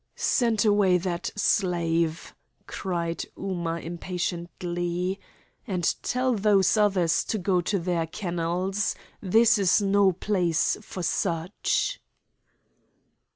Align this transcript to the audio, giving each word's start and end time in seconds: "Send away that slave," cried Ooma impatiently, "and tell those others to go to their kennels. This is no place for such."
"Send 0.15 0.65
away 0.65 0.97
that 0.97 1.29
slave," 1.35 2.33
cried 2.65 3.23
Ooma 3.37 3.79
impatiently, 3.83 5.19
"and 5.67 5.93
tell 6.01 6.33
those 6.33 6.75
others 6.75 7.23
to 7.25 7.37
go 7.37 7.61
to 7.61 7.77
their 7.77 8.07
kennels. 8.07 8.95
This 9.21 9.59
is 9.59 9.79
no 9.79 10.11
place 10.11 10.75
for 10.81 11.03
such." 11.03 12.01